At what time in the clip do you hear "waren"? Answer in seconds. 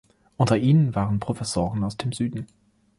0.95-1.19